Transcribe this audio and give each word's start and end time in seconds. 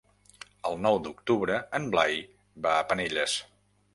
El 0.69 0.77
nou 0.85 0.97
d'octubre 1.07 1.59
en 1.79 1.85
Blai 1.95 2.17
va 2.67 2.75
a 2.79 2.87
Penelles. 2.93 3.39